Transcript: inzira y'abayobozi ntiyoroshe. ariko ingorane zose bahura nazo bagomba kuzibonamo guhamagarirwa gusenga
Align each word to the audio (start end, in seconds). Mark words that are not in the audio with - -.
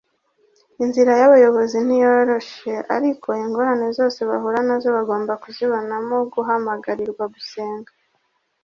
inzira 0.83 1.11
y'abayobozi 1.19 1.77
ntiyoroshe. 1.87 2.73
ariko 2.95 3.27
ingorane 3.43 3.87
zose 3.97 4.19
bahura 4.29 4.59
nazo 4.67 4.87
bagomba 4.97 5.33
kuzibonamo 5.43 6.15
guhamagarirwa 6.33 7.25
gusenga 7.35 7.91